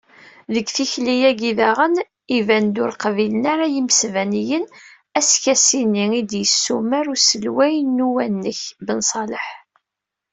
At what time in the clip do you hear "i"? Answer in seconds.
6.19-6.21